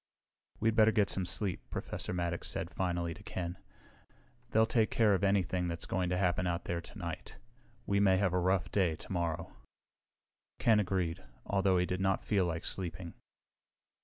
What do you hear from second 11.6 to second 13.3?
he did not feel like sleeping.